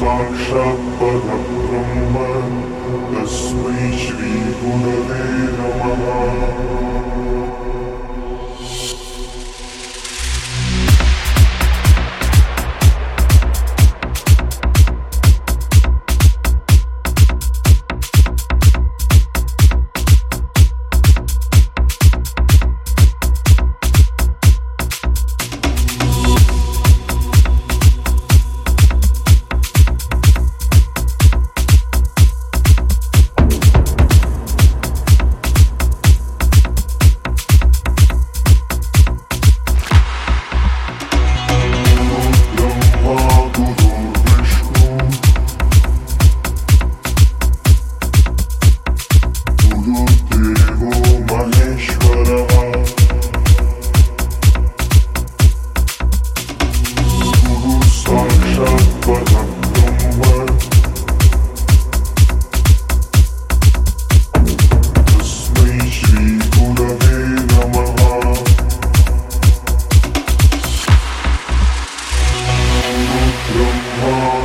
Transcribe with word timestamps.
साक्षात् 0.00 0.84
परब्रह्म 0.98 2.20
तस्मै 3.10 3.88
श्रीगुरवे 4.02 5.24
नमः 5.56 5.89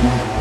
Thank. 0.00 0.37